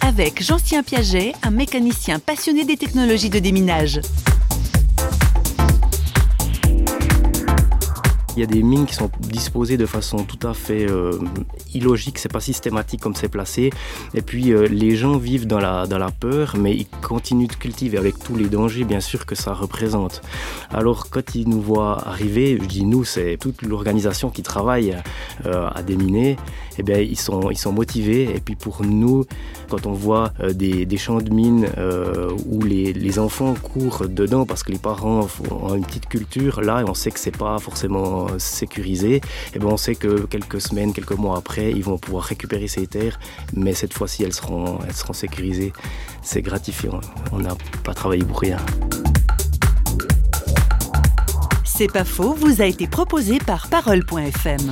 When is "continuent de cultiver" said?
17.02-17.98